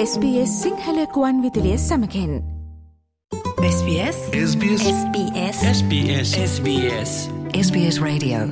SBS 0.00 0.50
සිංහලකුවන් 0.62 1.38
විදිලිය 1.42 1.78
සමකෙන්. 1.78 2.34
SBS 3.68 4.18
SBS 4.40 4.84
SBS 4.90 5.62
SBS 5.62 6.28
SBS 6.42 7.14
SBS 7.60 7.98
Radio. 8.00 8.42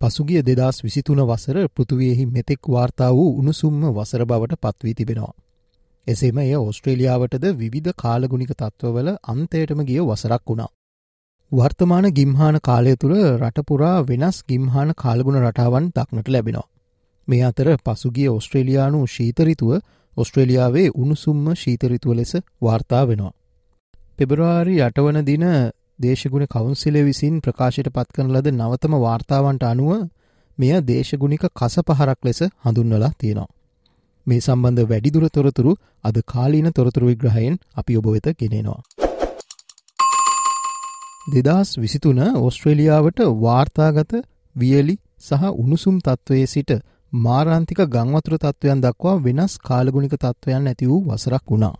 පසුගිය 0.00 0.42
දෙදස් 0.42 0.78
විසිතුන 0.84 1.22
වසර 1.22 1.66
පෘතුවයෙහි 1.70 2.28
මෙතෙක් 2.28 2.62
වාර්තා 2.68 3.10
වූ 3.12 3.26
උණුසුම්ම 3.32 3.82
වසර 3.90 4.26
බවට 4.26 4.60
පත්වී 4.60 4.94
තිබෙනවා. 4.94 5.34
එසේම 6.06 6.38
එය 6.38 6.54
ඔස්ට්‍රේලියාවටද 6.60 7.50
විවිධ 7.56 7.92
කාලගුණික 7.96 8.54
තත්ත්වවල 8.54 9.12
අන්තයටම 9.28 9.84
ගිය 9.84 10.00
වසරක් 10.04 10.42
වුණා. 10.48 10.72
වර්තමාන 11.52 12.12
ගිම්හාන 12.12 12.62
කාලය 12.62 12.96
තුළ 12.96 13.20
රටපුරා 13.42 13.94
වෙනස් 14.06 14.42
ගිම්හාන 14.44 14.98
කාලගුණ 15.04 15.44
රටාවන් 15.44 15.94
දක්නට 15.94 16.28
ලැබෙනවා. 16.28 16.68
මේ 17.28 17.42
අතර 17.42 17.68
පසුගිය 17.78 18.28
ඔස්ට්‍රේලයානු 18.28 19.00
ශීතරිතුව 19.06 19.72
ඔස්ට්‍රේලියාවේ 20.16 20.88
උණුසුම්ම 20.94 21.46
ශීතරිතුව 21.54 22.12
ලෙස 22.14 22.32
වාර්තා 22.62 23.02
වෙනවා. 23.04 23.34
පෙබරවාරි 24.18 24.74
අටවන 24.80 25.18
දින 25.22 25.44
දේශගුණ 25.98 26.46
කවුන්සිලේ 26.46 27.04
විසින් 27.04 27.34
ප්‍රකාශයට 27.40 27.90
පත්කන 27.90 28.32
ලද 28.32 28.46
නවතම 28.52 28.94
වාර්තාවන්ට 28.98 29.64
අනුව 29.64 29.92
මෙය 30.58 30.72
දේශගුණික 30.82 31.44
කස 31.52 31.76
පහරක් 31.88 32.20
ලෙස 32.22 32.40
හඳුන්වලා 32.64 33.12
තියෙනවා. 33.18 33.54
මේ 34.26 34.40
සම්බන්ධ 34.40 34.86
වැඩිදුර 34.86 35.24
තොරතුරු 35.30 35.72
අද 36.04 36.16
කාලීන 36.26 36.68
තොරතුරු 36.72 37.06
විග්‍රහයෙන් 37.06 37.54
අපි 37.74 37.92
ඔබ 37.96 38.06
වෙත 38.06 38.26
ගෙනෙනවා. 38.36 38.80
දෙදස් 41.26 41.70
විසිතුන 41.76 42.20
ඔස්ට්‍රේලියාවට 42.40 43.18
වාර්තාගත 43.38 44.12
වියලි 44.56 44.94
සහ 45.20 45.42
උණුසුම් 45.54 45.96
තත්ත්වයේ 45.98 46.46
සිට 46.46 46.70
මාරාන්තික 47.12 47.78
ගංවතුර 47.88 48.36
තත්ත්වයන් 48.36 48.80
දක්වා 48.80 49.18
වෙනස් 49.18 49.58
කාලගුණික 49.58 50.12
තත්ත්වයන් 50.14 50.66
ඇති 50.66 50.86
වූ 50.86 51.04
වසරක් 51.04 51.44
වුණා. 51.46 51.74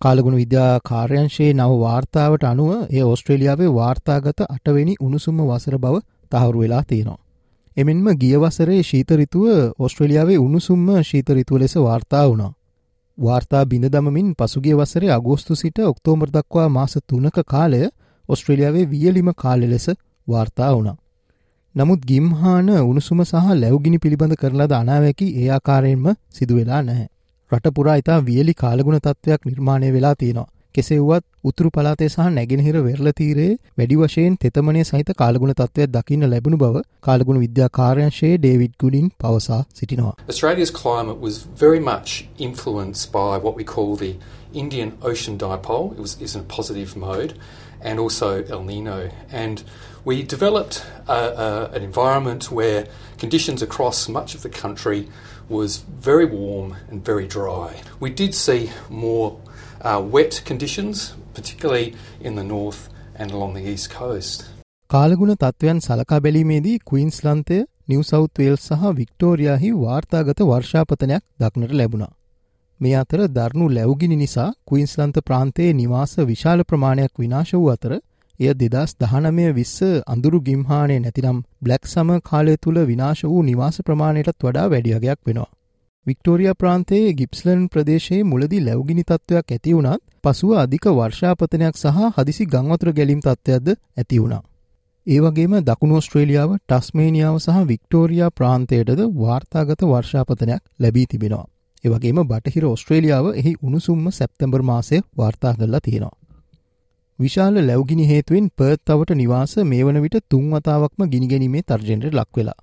කාලගුණ 0.00 0.34
විද්‍යා 0.34 0.80
කාර්යංශයේ 0.80 1.54
නව 1.54 1.72
වාර්තාවට 1.78 2.44
අනුව 2.44 2.70
ඒ 2.90 3.02
ඔස්ට්‍රේලියාවේ 3.04 3.70
වාර්තාගත 3.70 4.40
අටවෙනි 4.46 4.94
උණුසුම්ම 5.00 5.38
වසර 5.40 5.78
බව 5.78 6.00
තහවුරු 6.32 6.58
වෙලා 6.60 6.82
තියෙනවා. 6.84 7.22
එමෙන්ම 7.76 8.06
ගියවසරේ 8.16 8.82
ශීතරිතුව 8.82 9.46
ඔස්ට්‍රේලියාවේ 9.78 10.38
උණුසුම්ම 10.38 10.88
ශීතරිතුව 11.02 11.58
ලෙස 11.58 11.74
වාර්තා 11.76 12.28
වුණා. 12.28 12.52
වාර්තා 13.18 13.64
බිඳ 13.64 13.86
දමමින් 13.86 14.34
පසුගිය 14.34 14.74
වසරේ 14.74 15.10
අගෝස්තු 15.10 15.54
සිට 15.54 15.78
ඔක්තෝමර් 15.80 16.30
දක්වා 16.30 16.68
මාස 16.68 16.98
තුනක 17.06 17.38
කාලය 17.46 17.82
ඔස්ට්‍රේලියාවේ 18.28 18.90
වියලිම 18.90 19.28
කාලෙ 19.36 19.70
ලෙස 19.70 19.86
වාර්තා 20.26 20.74
වුණා. 20.74 20.96
නමුත් 21.74 22.00
ගිම්හාන 22.06 22.66
උණුසුම 22.70 23.20
සහ 23.22 23.52
ලැවගිනි 23.56 23.98
පිළිබඳ 23.98 24.34
කරලද 24.34 24.72
අනාවැකි 24.78 25.28
ඒ 25.42 25.46
ආකාරයෙන්ම 25.50 26.08
සිදුවෙලා 26.30 26.80
නැහැ. 26.82 27.06
රටපුරා 27.52 27.94
ඉතා 27.96 28.18
වියලි 28.26 28.54
කාලගුණ 28.54 28.98
තත්ත්වයක් 28.98 29.46
නිර්මාණය 29.46 29.88
වෙලා 29.94 30.10
තියෙනවා. 30.14 30.50
කෙසෙව්වත් 30.74 31.24
උතුරු 31.44 31.70
පලාතේ 31.70 32.08
සහ 32.08 32.28
නැගෙනහිර 32.30 32.76
වෙරලතීරේ 32.80 33.48
වැඩි 33.78 33.98
වශයෙන් 34.02 34.36
තෙතමනය 34.36 34.84
සහිත 34.84 35.14
කාලගුණ 35.18 35.54
තත්ත්වයක් 35.54 35.94
දකින්න 35.96 36.28
ලැබුණු 36.30 36.60
බව 36.64 36.84
කාලගුණ 37.00 37.40
විද්‍යා 37.44 37.70
කාර්යංශයේ 37.80 38.34
ඩේවිඩ් 38.36 38.76
ගුඩින් 38.78 39.08
පවසා 39.20 39.60
සිටිනවා. 39.74 40.14
Australia's 40.28 40.74
climate 40.82 41.18
was 41.20 41.42
very 41.64 41.82
much 41.82 42.20
influenced 42.40 43.12
by 43.12 43.34
what 43.38 43.56
we 43.56 43.68
call 43.74 43.92
the 43.96 44.12
Indian 44.54 44.92
Ocean 45.02 45.38
Dipole. 45.38 45.92
It 45.92 46.00
was, 46.00 46.14
it 46.14 46.22
was 46.22 46.34
in 46.36 46.42
a 46.42 46.48
positive 46.56 46.96
mode, 46.98 47.34
and 47.82 47.98
also 47.98 48.44
El 48.44 48.64
Nino. 48.64 49.10
And 49.30 49.62
we 50.04 50.22
developed 50.22 50.84
a, 51.08 51.12
a, 51.12 51.70
an 51.76 51.82
environment 51.82 52.50
where 52.50 52.86
conditions 53.18 53.62
across 53.62 54.08
much 54.08 54.34
of 54.34 54.42
the 54.42 54.48
country 54.48 55.08
was 55.48 55.84
very 56.00 56.24
warm 56.24 56.76
and 56.90 57.04
very 57.04 57.26
dry. 57.26 57.82
We 58.00 58.10
did 58.10 58.34
see 58.34 58.70
more 58.88 59.38
uh, 59.80 60.00
wet 60.16 60.42
conditions, 60.44 61.14
particularly 61.34 61.94
in 62.20 62.36
the 62.36 62.44
north 62.44 62.88
and 63.14 63.30
along 63.30 63.54
the 63.54 63.64
east 63.72 63.90
coast. 63.90 64.44
කාලගුණ 64.90 65.34
තත්ත්වයන් 65.42 65.78
සලකා 65.80 66.16
බැලීමේදී 66.24 66.72
ක්වීන්ස්ලන්තය 66.88 67.58
නිව 67.90 68.00
south 68.08 68.40
වේල් 68.40 68.56
සහ 68.56 68.90
වික්ටෝරයාහි 68.98 69.70
වාර්තාගත 69.84 70.42
වර්ෂාපතනයක් 70.50 71.22
දක්නට 71.40 71.72
ලැබුණා. 71.80 72.12
මේ 72.82 72.94
අතර 72.94 73.20
දරුණු 73.28 73.66
ලැවගිනි 73.70 74.16
නිසා 74.16 74.48
ක්වීන්ස්ලන්ත 74.66 75.16
ප්‍රාන්තයේ 75.24 75.72
නිවාස 75.74 76.12
විශාල 76.26 76.62
ප්‍රමාණයක් 76.64 77.12
විනාශ 77.18 77.52
වූ 77.54 77.68
අතර 77.70 77.92
එය 78.40 78.52
දෙදස් 78.54 78.94
දහනමය 79.00 79.46
විස්ස 79.52 79.76
අඳුරු 80.06 80.38
ගිම්හානය 80.40 80.96
නැතිනම් 80.98 81.38
බ්ලක් 81.62 81.84
සම 81.86 82.10
කාලය 82.20 82.54
තුළ 82.58 82.78
විනාශ 82.84 83.22
වූ 83.24 83.42
නිවාස 83.42 83.76
ප්‍රමාණයටත් 83.80 84.38
වඩා 84.40 84.66
වැඩියගයක් 84.68 85.20
වෙනවා. 85.22 85.50
වික්ටෝරිය 86.06 86.54
ප්‍රාන්තයේ 86.54 87.12
ගිප්ස්ලන් 87.12 87.62
ප්‍රදේශයේ 87.68 88.22
මුලදි 88.24 88.58
ලැවගිනි 88.60 89.04
තත්ත්වයක් 89.04 89.46
ඇති 89.50 89.74
වුණත් 89.74 90.02
පසුව 90.24 90.56
අධික 90.56 90.88
වර්ෂාපතනයක් 90.92 91.76
සහ 91.76 92.00
හදිසි 92.16 92.48
ගංවතුර 92.48 92.90
ගැලීම් 92.92 93.20
තත්ත්වයක්ද 93.20 93.68
ඇති 93.72 94.22
වුණා. 94.22 94.42
ඒවගේම 95.06 95.54
දකුණු 95.62 96.00
ස්ට්‍රේලියාව 96.00 96.50
ටස්මේනියාව 96.58 97.36
සහ 97.38 97.64
වික්ටෝරයා 97.66 98.30
ප්‍රාන්තයටද 98.32 99.00
වාර්තාගත 99.16 99.80
වර්ෂාපතනයක් 99.86 100.62
ලැබී 100.78 101.06
තිබෙනවා. 101.06 101.51
ඒවගේම 101.84 102.18
බටහිර 102.24 102.64
ඔස්ට්‍රේලියාව 102.66 103.28
එහි 103.34 103.52
උණුසුම්ම 103.60 104.04
සැප්තැම්බර් 104.12 104.62
මාසය 104.62 104.98
වාර්තා 105.16 105.54
කරලා 105.54 105.80
තියෙනවා. 105.80 106.16
විශාල 107.18 107.56
ලැවගිනි 107.60 108.04
හේතුවෙන් 108.06 108.46
පර්ත්තවට 108.58 109.14
නිවාස 109.14 109.54
මේ 109.64 109.82
වන 109.82 109.98
විට 110.00 110.18
තුන්වතාවක්ම 110.30 111.02
ගිනිගැනීමේ 111.08 111.64
තර්ජනයට 111.64 112.14
ලක්වෙලා. 112.14 112.60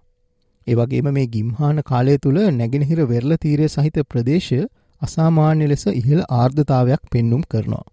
ඒවගේම 0.67 1.07
මේ 1.11 1.27
ගිම්හාන 1.27 1.83
කාලය 1.83 2.17
තුළ 2.17 2.39
නැගෙනහිර 2.53 2.99
වෙරල 3.05 3.35
තීරය 3.37 3.69
සහිත 3.69 3.99
ප්‍රදේශය 4.05 4.59
අසාමාන්‍ය 5.01 5.67
ලෙස 5.67 5.85
ඉහළ 5.91 6.23
ආර්ධතාවයක් 6.31 7.01
පෙන්නුම් 7.11 7.43
කරනවා. 7.45 7.85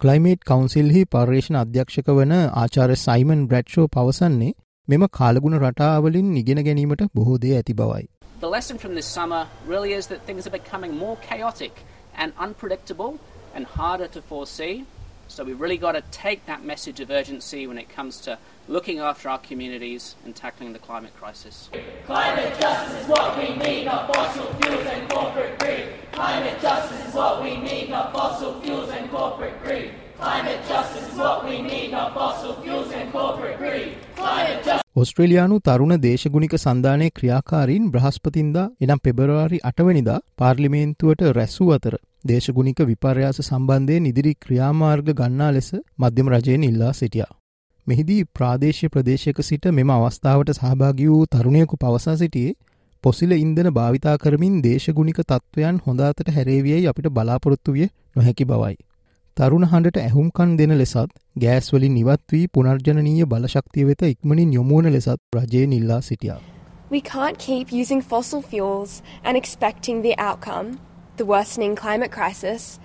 කලයිමේට් 0.00 0.42
කවන්සිල්හි 0.44 1.02
පර්යේෂණ 1.06 1.56
අධ්‍යක්ෂක 1.56 2.08
වන 2.12 2.34
ආචාර 2.56 2.90
සයිමන් 2.98 3.46
බ්‍රඩ්ෂෝ 3.46 3.86
පවසන්නේ 3.88 4.52
මෙම 4.88 5.04
කාලගුණ 5.12 5.60
රටාවලින් 5.60 6.36
ඉගෙන 6.36 6.60
ගැනීමට 6.62 7.04
බොහෝ 7.14 7.38
දේ 7.38 7.54
ඇති 7.54 7.74
බවයි. 7.74 8.04
The 8.44 8.50
lesson 8.50 8.76
from 8.76 8.94
this 8.94 9.06
summer 9.06 9.48
really 9.64 9.94
is 9.94 10.08
that 10.08 10.20
things 10.26 10.46
are 10.46 10.50
becoming 10.50 10.98
more 10.98 11.16
chaotic 11.16 11.80
and 12.14 12.34
unpredictable 12.36 13.18
and 13.54 13.64
harder 13.64 14.06
to 14.08 14.20
foresee. 14.20 14.84
So 15.28 15.44
we've 15.44 15.58
really 15.58 15.78
got 15.78 15.92
to 15.92 16.02
take 16.10 16.44
that 16.44 16.62
message 16.62 17.00
of 17.00 17.10
urgency 17.10 17.66
when 17.66 17.78
it 17.78 17.88
comes 17.88 18.20
to 18.20 18.36
looking 18.68 18.98
after 18.98 19.30
our 19.30 19.38
communities 19.38 20.14
and 20.26 20.36
tackling 20.36 20.74
the 20.74 20.78
climate 20.78 21.16
crisis. 21.16 21.70
Climate 22.04 22.60
justice 22.60 23.00
is 23.00 23.08
what 23.08 23.38
we 23.38 23.56
need, 23.56 23.86
not 23.86 24.14
fossil 24.14 24.44
fuels 24.60 24.86
and 24.88 25.08
corporate 25.08 25.58
greed. 25.58 25.88
Climate 26.12 26.60
justice 26.60 27.08
is 27.08 27.14
what 27.14 27.42
we 27.42 27.56
need, 27.56 27.88
not 27.88 28.12
fossil 28.12 28.60
fuels 28.60 28.90
and 28.90 29.10
corporate 29.10 29.58
greed. 29.64 29.90
ඔස්ට්‍රේලයානු 35.04 35.56
තරුණ 35.60 35.94
දේශගුණික 35.98 36.52
සන්ධානය 36.56 37.06
ක්‍රියාකාරීන් 37.10 37.86
බ්‍රහස්පතින්දා 37.88 38.66
එනම් 38.80 39.00
පෙබරවාරි 39.00 39.58
අටවනිදා 39.62 40.18
පාර්ලිමේන්තුවට 40.38 41.24
රැස්සූ 41.30 41.66
අතර 41.70 41.94
දේශගුණික 42.24 42.80
විපර්යාස 42.82 43.40
සම්බන්ධයෙන් 43.42 44.06
ඉදිරි 44.06 44.32
ක්‍රියාමාර්ග 44.36 45.10
ගන්නා 45.12 45.50
ලෙස 45.50 45.68
මධ්‍යම 45.98 46.30
රජයෙන් 46.30 46.64
ඉල්ලා 46.64 46.92
සිටියා. 46.92 47.32
මෙහිදී 47.86 48.20
ප්‍රාදේශය 48.32 48.88
ප්‍රදේශයක 48.88 49.42
සිට 49.42 49.68
මෙම 49.72 49.92
අවස්ථාවට 49.92 50.54
සහභාගි 50.54 51.08
වූ 51.08 51.26
තරුණයකු 51.28 51.80
පවසා 51.80 52.16
සිටියේ 52.16 52.56
පොසිල 53.04 53.34
ඉන්දන 53.34 53.70
භාවිතා 53.72 54.16
කරමින් 54.18 54.56
දේශගුණික 54.62 55.22
තත්ත්වයන් 55.22 55.84
හොඳාතට 55.86 56.28
හැරේවියයි 56.30 56.88
අපිට 56.88 57.12
බලාපොරොත්තු 57.12 57.74
විය 57.74 57.88
නොහැකි 57.88 58.46
බවයි. 58.46 58.76
තරුණ 59.37 59.65
හඬට 59.71 59.97
ඇහුම්කන් 60.03 60.53
දෙන 60.59 60.71
ලෙසත් 60.77 61.11
ගෑස්වලින් 61.43 61.97
ඉවත් 61.99 62.23
වී 62.33 62.47
පුනර්ජනනීය 62.55 63.27
බලශක්තිය 63.33 63.85
වෙත 63.89 64.01
ඉක්මනින් 64.07 64.53
යොමුවන 64.55 64.91
ලෙසත් 64.95 65.21
රජයෙන් 65.35 65.75
ඉල්ලා 65.79 65.99
සිටියා. 66.07 66.39
We 66.91 67.01
can't 67.01 67.37
keep 67.37 67.71
using 67.71 68.01
fossil 68.01 68.41
fuels 68.41 69.01
and 69.23 69.37
expecting 69.37 70.01
the 70.01 70.15
outcome, 70.17 70.79
the 71.17 71.25
worsening 71.25 71.75
climate 71.75 72.11
crisis, 72.11 72.79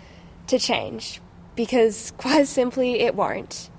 to 0.46 0.58
change, 0.58 1.20
because 1.56 2.12
quite 2.18 2.46
simply 2.46 2.90
it 3.00 3.14
won't. 3.16 3.70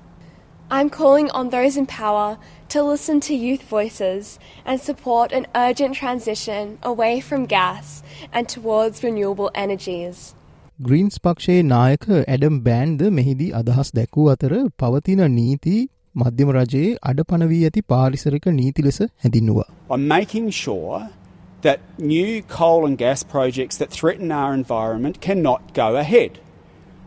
I'm 0.70 0.90
calling 0.90 1.30
on 1.32 1.50
those 1.50 1.78
in 1.78 1.86
power 1.86 2.38
to 2.70 2.82
listen 2.82 3.20
to 3.22 3.36
youth 3.36 3.62
voices 3.70 4.40
and 4.66 4.82
support 4.82 5.32
an 5.32 5.46
urgent 5.56 5.96
transition 5.96 6.80
away 6.82 7.20
from 7.20 7.46
gas 7.46 8.02
and 8.34 8.50
towards 8.50 9.04
renewable 9.04 9.52
energies. 9.54 10.34
Greens 10.81 11.19
පක්ෂයේ 11.25 11.63
නායක 11.71 12.05
ඇඩම් 12.11 12.55
බෑන්්ද 12.67 13.03
මෙහිදී 13.17 13.49
අදහස් 13.57 13.89
දැකූ 13.97 14.23
අතර 14.35 14.53
පවතින 14.83 15.21
නීති 15.33 15.73
මධ්‍යම 16.15 16.53
රජයේ 16.57 16.93
අඩපනවී 17.11 17.59
ඇති 17.69 17.83
පාරිසරික 17.93 18.47
නීති 18.61 18.85
ලෙස 18.87 19.01
හැඳින්නවා. 19.03 19.67
on 19.89 20.07
making 20.13 20.47
sure 20.61 21.01
that 21.67 21.81
new 22.13 22.31
coal 22.55 22.87
and 22.89 22.99
gas 23.03 23.25
projects 23.35 23.81
that 23.83 23.93
threaten 23.99 24.33
our 24.39 24.55
environment 24.55 25.21
cannot 25.21 25.75
go 25.75 25.91
ahead. 26.05 26.41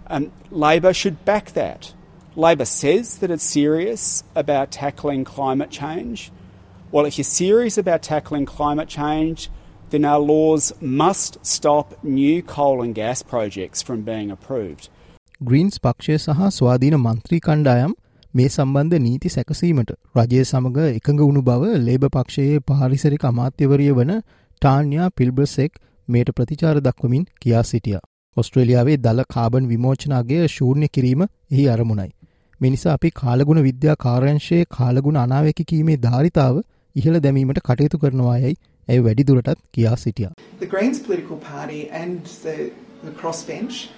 Um, 0.09 0.29
Labor 0.67 0.93
should 0.93 1.17
back 1.31 1.51
that. 1.53 1.91
Labor 2.35 2.65
says 2.65 3.17
that 3.23 3.35
it's 3.37 3.49
serious 3.59 4.23
about 4.35 4.71
tackling 4.79 5.25
climate 5.33 5.71
change. 5.81 6.31
Well, 6.91 7.05
if 7.05 7.17
you're 7.17 7.33
serious 7.41 7.77
about 7.77 8.09
tackling 8.11 8.45
climate 8.45 8.89
change, 8.99 9.49
then 9.93 10.05
our 10.05 10.23
laws 10.23 10.67
must 10.99 11.39
stop 11.45 11.97
new 12.03 12.35
coal 12.49 12.81
and 12.81 12.95
gas 12.95 13.23
projects 13.23 13.81
from 13.81 13.99
being 14.03 14.31
approved. 14.31 14.89
Greens 15.41 15.77
පක්ෂය 15.79 16.15
සහ 16.17 16.49
ස්වාධීන 16.51 16.97
මන්ත්‍රී 16.99 17.39
කණ්ඩායම් 17.39 17.93
මේ 18.33 18.47
සම්බන්ධ 18.47 18.99
නීති 18.99 19.29
සැකසීමට 19.29 19.91
රජය 20.15 20.41
සමඟ 20.43 20.79
එකඟ 20.89 21.21
වුණු 21.21 21.41
බව 21.41 21.75
ලේබ 21.81 22.07
පක්ෂයේ 22.09 22.63
පාරිසරික 22.67 23.25
අමාත්‍යවරිය 23.25 23.91
වන 23.91 24.13
ටාන්යා 24.61 25.11
පිල්බසෙක් 25.17 25.79
මේට 26.07 26.31
ප්‍රතිචාර 26.31 26.75
දක්වමින් 26.79 27.29
කියා 27.41 27.63
සිටිය. 27.63 27.99
ඔස්ට්‍රේලියාවේ 28.37 28.97
දල 28.97 29.23
කාබන් 29.29 29.67
විමෝචනාගේ 29.67 30.43
ශූර්ණය 30.47 30.87
කිරීම 30.87 31.23
එහි 31.23 31.65
අරමුණයි. 31.67 32.11
මිනිසා 32.61 32.93
අපි 32.93 33.09
කාලගුණ 33.15 33.61
විද්‍යා 33.61 33.95
කාරංශයේ 33.99 34.63
කාලගුණ 34.77 35.17
අනාවැකි 35.17 35.63
කීමේ 35.63 35.97
ධාරිතාව 35.97 36.61
ඉහළ 36.95 37.19
දැමීමට 37.19 37.61
කටයුතු 37.63 37.99
කරනවායයි 38.88 38.96
ඇය 38.96 39.00
වැඩිදුරටත් 39.04 39.60
කියා 39.72 39.96
සිටිය. 39.96 40.28
The 40.60 40.66
Greens 40.66 40.98
political 40.98 41.36
party 41.36 41.90
and 41.90 42.24
the, 42.42 42.72
the 43.04 43.10
crossbench 43.10 43.88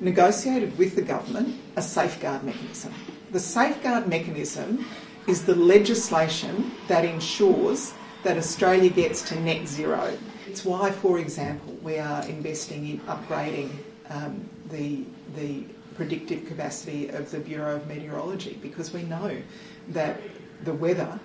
negotiated 0.00 0.78
with 0.78 0.94
the 0.94 1.02
government 1.02 1.54
a 1.76 1.82
safeguard 1.82 2.42
mechanism. 2.44 2.92
The 3.32 3.40
safeguard 3.40 4.08
mechanism 4.08 4.86
is 5.26 5.44
the 5.44 5.54
legislation 5.54 6.72
that 6.88 7.04
ensures 7.04 7.92
that 8.24 8.36
Australia 8.36 8.90
gets 8.90 9.22
to 9.28 9.40
net 9.40 9.68
zero. 9.68 10.16
It's 10.46 10.64
why, 10.64 10.90
for 10.90 11.18
example, 11.18 11.76
we 11.82 11.98
are 11.98 12.24
investing 12.26 12.88
in 12.88 13.00
upgrading 13.00 13.70
um, 14.08 14.48
the, 14.70 15.04
the 15.36 15.64
predictive 15.94 16.46
capacity 16.46 17.08
of 17.10 17.30
the 17.30 17.38
Bureau 17.38 17.76
of 17.76 17.86
Meteorology 17.86 18.58
because 18.62 18.94
we 18.94 19.02
know 19.02 19.36
that 19.88 20.20
the 20.64 20.72
weather 20.72 21.12
uh, 21.12 21.18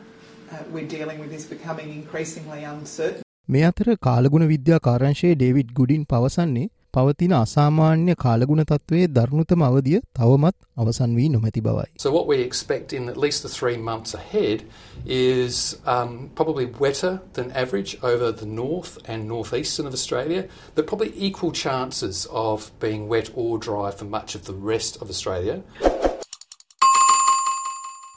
we're 0.72 0.90
dealing 0.96 1.18
with 1.22 1.32
is 1.32 1.46
becoming 1.46 1.88
increasingly 2.00 2.64
uncertain. 2.64 3.22
මේ 3.48 3.62
අතර 3.70 3.94
කාලගුණ 4.06 4.48
විද්‍යා 4.54 4.78
කාරංශයේ 4.88 5.36
David 5.42 5.70
ගුඩින් 5.78 6.02
පවසන්නේ 6.12 6.66
පවතින 6.96 7.32
අසාමාන්‍ය 7.38 8.14
කාලගුණ 8.24 8.64
තත්ත්වයේ 8.70 9.08
දරුණුතම 9.16 9.62
අවධිය 9.66 10.00
තවමත් 10.18 10.56
අවසන් 10.82 11.16
වී 11.18 11.28
නොමැති 11.34 11.62
බවයි. 11.66 11.86
So, 12.04 12.12
what 12.16 12.26
we 12.32 12.38
expect 12.48 12.92
in 12.98 13.08
at 13.12 13.18
least 13.24 13.42
the 13.42 13.52
three 13.58 13.76
months 13.90 14.14
ahead 14.14 14.64
is 15.06 15.76
um, 15.94 16.30
probably 16.34 16.66
wetter 16.84 17.12
than 17.38 17.52
average 17.64 17.92
over 18.02 18.32
the 18.32 18.50
north 18.62 18.92
and 19.06 19.28
northeastern 19.28 19.86
of 19.86 19.94
Australia, 20.00 20.42
but 20.74 20.86
probably 20.86 21.12
equal 21.28 21.52
chances 21.52 22.26
of 22.32 22.70
being 22.80 23.08
wet 23.14 23.30
or 23.34 23.58
dry 23.68 23.90
for 23.90 24.06
much 24.18 24.34
of 24.34 24.44
the 24.50 24.56
rest 24.72 25.00
of 25.02 25.10
Australia. 25.10 25.62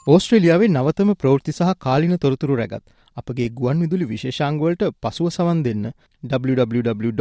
ඕස්ට්‍රේලියාවේ 0.06 0.68
නවතම 0.68 1.10
ප්‍රවෘත්ති 1.14 1.52
සහ 1.52 1.74
කාලින 1.78 2.14
තොරතුරු 2.18 2.54
රැගත් 2.56 2.84
අපගේ 3.16 3.44
ගුවන් 3.50 3.82
විදුලි 3.82 4.06
විශේෂංගවලට 4.06 4.82
පසුව 5.02 5.28
සවන් 5.28 5.60
දෙන්න 5.62 5.84
www.sbs.com.au 6.22 7.20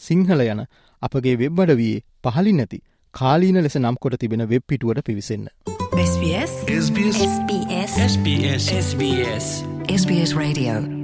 සිංහල 0.00 0.40
යන 0.46 0.60
අපගේ 1.02 1.34
වෙබ් 1.36 1.62
අඩවයේ 1.64 2.02
පහලින් 2.24 2.56
නැති 2.56 2.80
කාලීන 3.14 3.58
ලෙස 3.58 3.76
නම් 3.76 3.96
කොට 3.96 4.16
තිබෙන 4.16 4.42
වෙබ් 4.46 4.64
පිටුවට 4.68 5.00
පිවිසන්න. 5.02 5.44
SBS 6.02 6.52
SBS 6.80 7.18
SBS 7.28 7.92
SBS 8.08 8.64
SBS 8.82 9.48
SBS 9.94 10.30
Radio 10.36 11.03